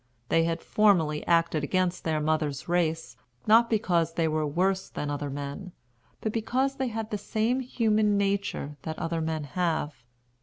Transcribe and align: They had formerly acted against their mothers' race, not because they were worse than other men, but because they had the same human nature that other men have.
They 0.29 0.45
had 0.45 0.63
formerly 0.63 1.23
acted 1.27 1.63
against 1.63 2.05
their 2.05 2.19
mothers' 2.19 2.67
race, 2.67 3.17
not 3.45 3.69
because 3.69 4.13
they 4.13 4.27
were 4.27 4.47
worse 4.47 4.89
than 4.89 5.11
other 5.11 5.29
men, 5.29 5.73
but 6.21 6.31
because 6.33 6.77
they 6.77 6.87
had 6.87 7.11
the 7.11 7.19
same 7.19 7.59
human 7.59 8.17
nature 8.17 8.77
that 8.81 8.97
other 8.97 9.21
men 9.21 9.43
have. 9.43 10.03